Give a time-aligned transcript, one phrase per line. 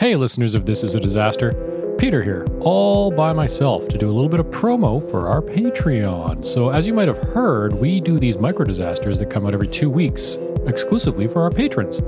[0.00, 1.96] Hey, listeners of This Is a Disaster.
[1.98, 6.46] Peter here, all by myself to do a little bit of promo for our Patreon.
[6.46, 9.66] So, as you might have heard, we do these micro disasters that come out every
[9.66, 10.38] two weeks
[10.68, 11.98] exclusively for our patrons.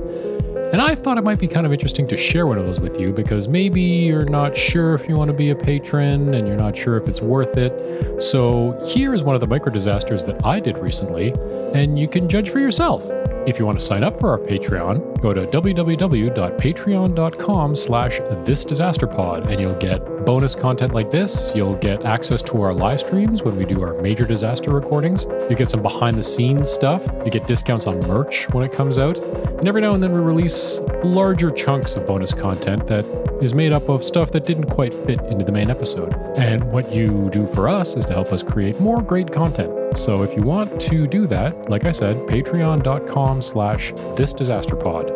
[0.71, 2.97] And I thought it might be kind of interesting to share one of those with
[2.97, 6.55] you because maybe you're not sure if you want to be a patron and you're
[6.55, 8.23] not sure if it's worth it.
[8.23, 11.33] So, here is one of the micro disasters that I did recently,
[11.73, 13.03] and you can judge for yourself.
[13.47, 19.59] If you want to sign up for our Patreon, go to www.patreon.com slash thisdisasterpod and
[19.59, 21.51] you'll get bonus content like this.
[21.55, 25.25] You'll get access to our live streams when we do our major disaster recordings.
[25.49, 27.03] You get some behind the scenes stuff.
[27.25, 29.17] You get discounts on merch when it comes out.
[29.17, 33.05] And every now and then we release larger chunks of bonus content that
[33.41, 36.13] is made up of stuff that didn't quite fit into the main episode.
[36.37, 39.80] And what you do for us is to help us create more great content.
[39.95, 45.15] So if you want to do that, like I said, patreon.com slash this disaster pod.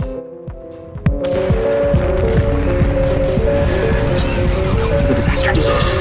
[4.91, 5.94] This is a disaster.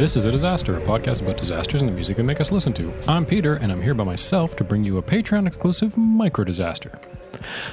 [0.00, 2.72] This is a disaster, a podcast about disasters and the music they make us listen
[2.72, 2.90] to.
[3.06, 6.98] I'm Peter, and I'm here by myself to bring you a Patreon exclusive micro disaster.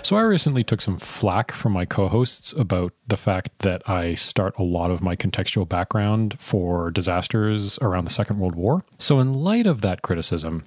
[0.03, 4.57] So I recently took some flack from my co-hosts about the fact that I start
[4.57, 8.83] a lot of my contextual background for disasters around the Second World War.
[8.97, 10.65] So in light of that criticism,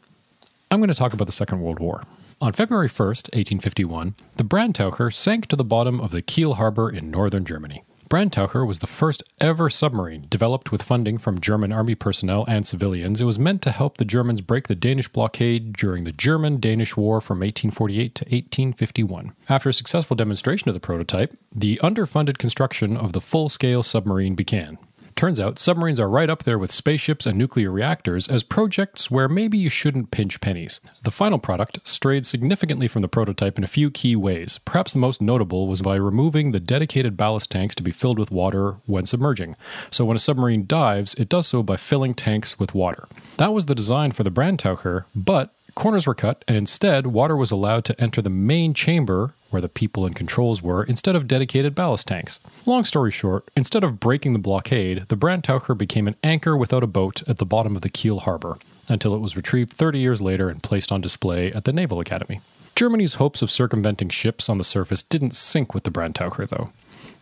[0.71, 2.05] I'm going to talk about the Second World War.
[2.41, 7.11] On February 1st, 1851, the Brandtaucher sank to the bottom of the Kiel harbor in
[7.11, 7.85] northern Germany.
[8.11, 13.21] Brandtaucher was the first ever submarine developed with funding from German army personnel and civilians.
[13.21, 16.97] It was meant to help the Germans break the Danish blockade during the German Danish
[16.97, 19.33] War from 1848 to 1851.
[19.49, 24.35] After a successful demonstration of the prototype, the underfunded construction of the full scale submarine
[24.35, 24.79] began.
[25.17, 29.29] Turns out submarines are right up there with spaceships and nuclear reactors as projects where
[29.29, 30.81] maybe you shouldn't pinch pennies.
[31.03, 34.59] The final product strayed significantly from the prototype in a few key ways.
[34.65, 38.31] Perhaps the most notable was by removing the dedicated ballast tanks to be filled with
[38.31, 39.57] water when submerging.
[39.91, 43.09] So when a submarine dives, it does so by filling tanks with water.
[43.37, 47.51] That was the design for the Brandtaucher, but corners were cut, and instead, water was
[47.51, 51.75] allowed to enter the main chamber where the people and controls were instead of dedicated
[51.75, 52.39] ballast tanks.
[52.67, 56.87] Long story short, instead of breaking the blockade, the Brandtaucher became an anchor without a
[56.87, 58.59] boat at the bottom of the Kiel harbor
[58.91, 62.43] until it was retrieved 30 years later and placed on display at the Naval Academy.
[62.77, 66.71] Germany's hopes of circumventing ships on the surface didn't sink with the Brandtaucher, though.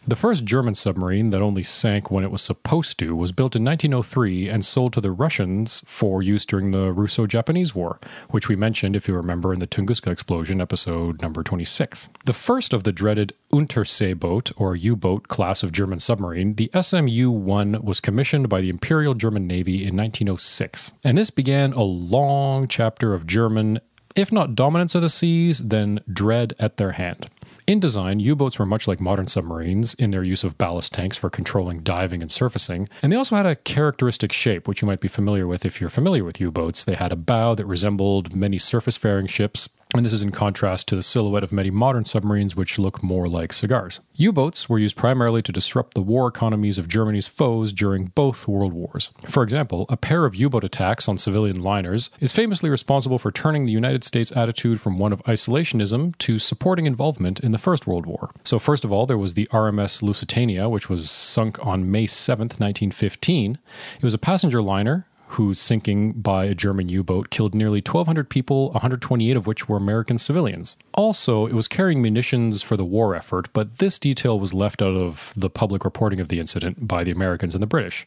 [0.09, 3.63] The first German submarine that only sank when it was supposed to was built in
[3.63, 8.57] 1903 and sold to the Russians for use during the Russo Japanese War, which we
[8.57, 12.09] mentioned, if you remember, in the Tunguska explosion, episode number 26.
[12.25, 17.31] The first of the dreaded Unterseeboot, or U boat class of German submarine, the SMU
[17.31, 20.95] 1, was commissioned by the Imperial German Navy in 1906.
[21.05, 23.79] And this began a long chapter of German,
[24.17, 27.29] if not dominance of the seas, then dread at their hand.
[27.67, 31.19] In design, U boats were much like modern submarines in their use of ballast tanks
[31.19, 35.01] for controlling diving and surfacing, and they also had a characteristic shape, which you might
[35.01, 36.85] be familiar with if you're familiar with U boats.
[36.85, 40.87] They had a bow that resembled many surface faring ships, and this is in contrast
[40.89, 44.01] to the silhouette of many modern submarines, which look more like cigars.
[44.15, 48.47] U boats were used primarily to disrupt the war economies of Germany's foes during both
[48.47, 49.13] world wars.
[49.27, 53.31] For example, a pair of U boat attacks on civilian liners is famously responsible for
[53.31, 57.87] turning the United States' attitude from one of isolationism to supporting involvement in the First
[57.87, 58.31] World War.
[58.44, 62.60] So, first of all, there was the RMS Lusitania, which was sunk on May 7th,
[62.60, 63.59] 1915.
[63.97, 68.31] It was a passenger liner whose sinking by a German U boat killed nearly 1,200
[68.31, 70.76] people, 128 of which were American civilians.
[70.94, 74.97] Also, it was carrying munitions for the war effort, but this detail was left out
[74.97, 78.06] of the public reporting of the incident by the Americans and the British.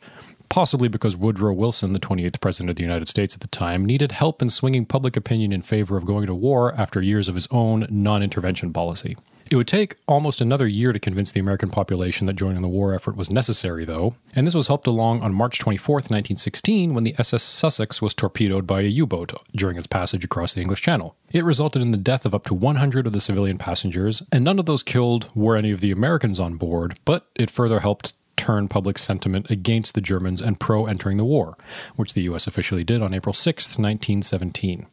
[0.51, 4.12] Possibly because Woodrow Wilson, the 28th President of the United States at the time, needed
[4.12, 7.47] help in swinging public opinion in favor of going to war after years of his
[7.51, 9.16] own non intervention policy.
[9.50, 12.94] It would take almost another year to convince the American population that joining the war
[12.94, 17.16] effort was necessary, though, and this was helped along on March 24, 1916, when the
[17.17, 21.16] SS Sussex was torpedoed by a U boat during its passage across the English Channel.
[21.31, 24.59] It resulted in the death of up to 100 of the civilian passengers, and none
[24.59, 28.67] of those killed were any of the Americans on board, but it further helped turn
[28.67, 31.55] public sentiment against the Germans and pro entering the war,
[31.96, 34.88] which the US officially did on April 6, 1917.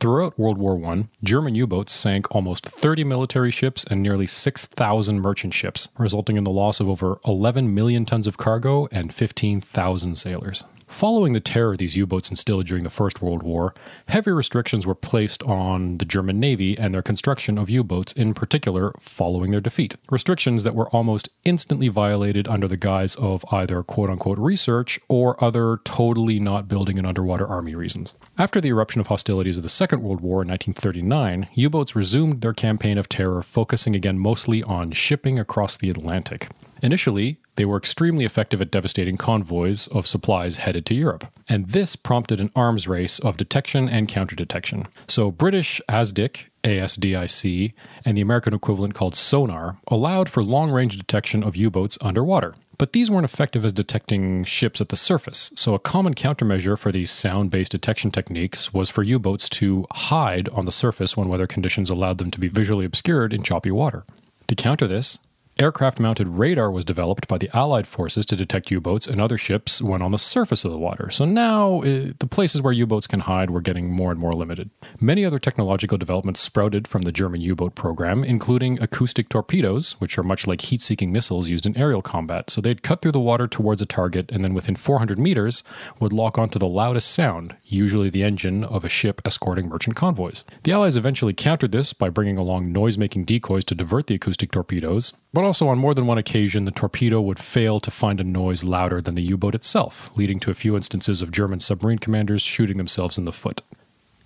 [0.00, 5.20] Throughout World War I, German U boats sank almost 30 military ships and nearly 6,000
[5.20, 10.16] merchant ships, resulting in the loss of over 11 million tons of cargo and 15,000
[10.18, 10.64] sailors.
[10.92, 13.74] Following the terror these U boats instilled during the First World War,
[14.06, 18.34] heavy restrictions were placed on the German Navy and their construction of U boats, in
[18.34, 19.96] particular, following their defeat.
[20.10, 25.42] Restrictions that were almost instantly violated under the guise of either quote unquote research or
[25.42, 28.14] other totally not building an underwater army reasons.
[28.38, 32.42] After the eruption of hostilities of the Second World War in 1939, U boats resumed
[32.42, 36.48] their campaign of terror, focusing again mostly on shipping across the Atlantic.
[36.82, 41.94] Initially, they were extremely effective at devastating convoys of supplies headed to Europe, and this
[41.94, 44.88] prompted an arms race of detection and counter detection.
[45.06, 47.74] So, British ASDIC, ASDIC,
[48.04, 52.56] and the American equivalent called sonar allowed for long range detection of U boats underwater.
[52.78, 56.90] But these weren't effective as detecting ships at the surface, so a common countermeasure for
[56.90, 61.28] these sound based detection techniques was for U boats to hide on the surface when
[61.28, 64.04] weather conditions allowed them to be visually obscured in choppy water.
[64.48, 65.20] To counter this,
[65.62, 69.38] Aircraft mounted radar was developed by the Allied forces to detect U boats and other
[69.38, 71.08] ships when on the surface of the water.
[71.08, 74.32] So now uh, the places where U boats can hide were getting more and more
[74.32, 74.70] limited.
[75.00, 80.18] Many other technological developments sprouted from the German U boat program, including acoustic torpedoes, which
[80.18, 82.50] are much like heat seeking missiles used in aerial combat.
[82.50, 85.62] So they'd cut through the water towards a target and then within 400 meters
[86.00, 90.44] would lock onto the loudest sound, usually the engine of a ship escorting merchant convoys.
[90.64, 94.50] The Allies eventually countered this by bringing along noise making decoys to divert the acoustic
[94.50, 98.24] torpedoes, but also, on more than one occasion, the torpedo would fail to find a
[98.24, 101.98] noise louder than the U boat itself, leading to a few instances of German submarine
[101.98, 103.60] commanders shooting themselves in the foot.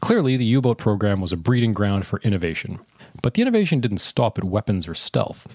[0.00, 2.78] Clearly, the U boat program was a breeding ground for innovation.
[3.22, 5.48] But the innovation didn't stop at weapons or stealth.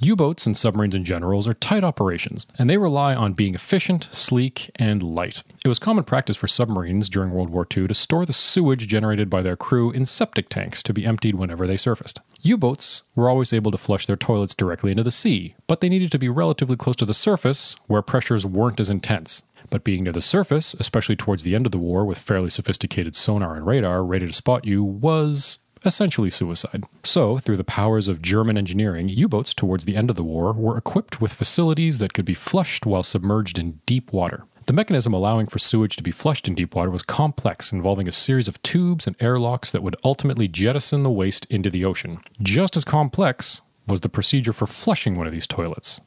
[0.00, 4.08] U boats and submarines in general are tight operations, and they rely on being efficient,
[4.12, 5.42] sleek, and light.
[5.64, 9.30] It was common practice for submarines during World War II to store the sewage generated
[9.30, 12.20] by their crew in septic tanks to be emptied whenever they surfaced.
[12.42, 15.88] U boats were always able to flush their toilets directly into the sea, but they
[15.88, 19.42] needed to be relatively close to the surface where pressures weren't as intense.
[19.70, 23.16] But being near the surface, especially towards the end of the war with fairly sophisticated
[23.16, 26.84] sonar and radar ready to spot you, was essentially suicide.
[27.02, 30.52] So, through the powers of German engineering, U boats towards the end of the war
[30.52, 34.44] were equipped with facilities that could be flushed while submerged in deep water.
[34.66, 38.12] The mechanism allowing for sewage to be flushed in deep water was complex, involving a
[38.12, 42.18] series of tubes and airlocks that would ultimately jettison the waste into the ocean.
[42.42, 46.00] Just as complex was the procedure for flushing one of these toilets.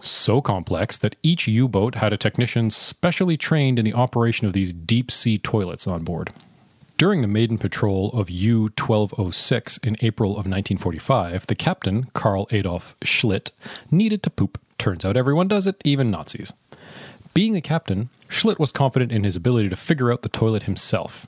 [0.00, 4.52] So complex that each U boat had a technician specially trained in the operation of
[4.52, 6.32] these deep sea toilets on board.
[6.96, 12.94] During the maiden patrol of U 1206 in April of 1945, the captain, Karl Adolf
[13.02, 13.50] Schlitt,
[13.90, 14.60] needed to poop.
[14.78, 16.52] Turns out everyone does it, even Nazis.
[17.32, 21.26] Being the captain, Schlitt was confident in his ability to figure out the toilet himself.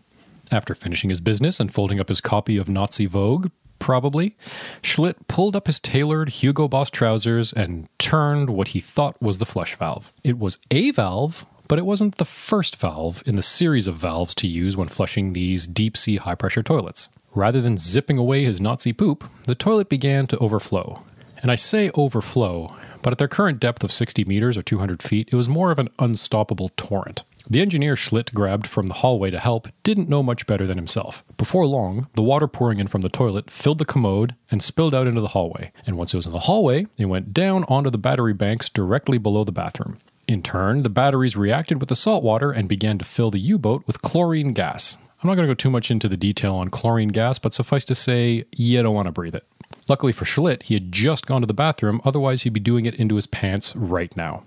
[0.53, 4.37] After finishing his business and folding up his copy of Nazi Vogue, probably,
[4.83, 9.45] Schlitt pulled up his tailored Hugo Boss trousers and turned what he thought was the
[9.45, 10.13] flush valve.
[10.23, 14.35] It was a valve but it wasn't the first valve in the series of valves
[14.37, 17.09] to use when flushing these deep sea high pressure toilets.
[17.35, 21.03] Rather than zipping away his Nazi poop, the toilet began to overflow.
[21.43, 25.29] And I say overflow, but at their current depth of 60 meters or 200 feet,
[25.31, 27.25] it was more of an unstoppable torrent.
[27.49, 31.23] The engineer Schlitt grabbed from the hallway to help didn't know much better than himself.
[31.37, 35.07] Before long, the water pouring in from the toilet filled the commode and spilled out
[35.07, 35.71] into the hallway.
[35.87, 39.19] And once it was in the hallway, it went down onto the battery banks directly
[39.19, 39.99] below the bathroom.
[40.29, 43.59] In turn, the batteries reacted with the salt water and began to fill the U
[43.59, 44.99] boat with chlorine gas.
[45.23, 47.85] I'm not going to go too much into the detail on chlorine gas, but suffice
[47.87, 49.47] to say, you don't want to breathe it.
[49.89, 52.97] Luckily for Schlitt, he had just gone to the bathroom, otherwise, he'd be doing it
[52.97, 54.43] into his pants right now.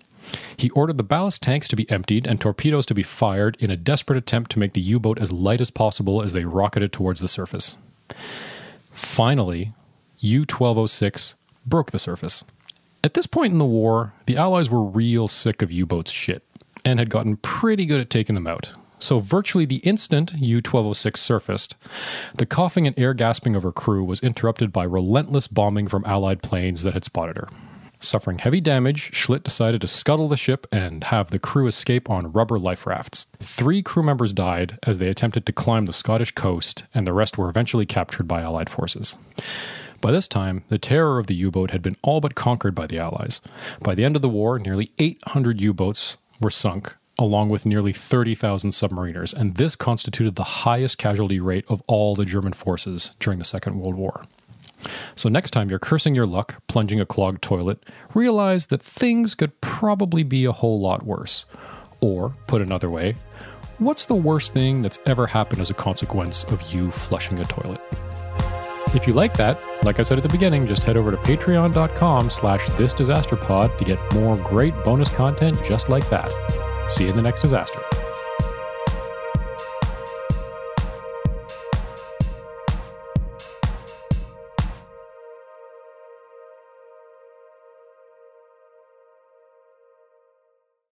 [0.57, 3.77] He ordered the ballast tanks to be emptied and torpedoes to be fired in a
[3.77, 7.21] desperate attempt to make the U boat as light as possible as they rocketed towards
[7.21, 7.77] the surface.
[8.91, 9.71] Finally,
[10.19, 11.35] U 1206
[11.65, 12.43] broke the surface.
[13.01, 16.43] At this point in the war, the Allies were real sick of U boats' shit
[16.83, 18.75] and had gotten pretty good at taking them out.
[18.99, 21.75] So, virtually the instant U 1206 surfaced,
[22.35, 26.41] the coughing and air gasping of her crew was interrupted by relentless bombing from Allied
[26.41, 27.47] planes that had spotted her.
[28.01, 32.33] Suffering heavy damage, Schlitt decided to scuttle the ship and have the crew escape on
[32.33, 33.27] rubber life rafts.
[33.39, 37.37] Three crew members died as they attempted to climb the Scottish coast, and the rest
[37.37, 39.17] were eventually captured by Allied forces.
[40.01, 42.87] By this time, the terror of the U boat had been all but conquered by
[42.87, 43.41] the Allies.
[43.81, 47.91] By the end of the war, nearly 800 U boats were sunk, along with nearly
[47.91, 53.39] 30,000 submariners, and this constituted the highest casualty rate of all the German forces during
[53.39, 54.23] the Second World War.
[55.15, 59.59] So, next time you're cursing your luck plunging a clogged toilet, realize that things could
[59.59, 61.45] probably be a whole lot worse.
[61.99, 63.17] Or, put another way,
[63.79, 67.81] what's the worst thing that's ever happened as a consequence of you flushing a toilet?
[68.95, 72.29] If you like that, like I said at the beginning, just head over to patreon.com
[72.29, 76.31] slash thisdisasterpod to get more great bonus content just like that.
[76.91, 77.79] See you in the next disaster.